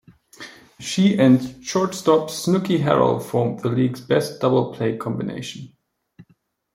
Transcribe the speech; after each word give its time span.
She 0.79 1.15
and 1.19 1.63
short 1.63 1.93
stop 1.93 2.31
Snooky 2.31 2.79
Harrell 2.79 3.21
formed 3.21 3.59
the 3.59 3.69
league's 3.69 4.01
best 4.01 4.39
double-play 4.41 4.97
combination. 4.97 5.75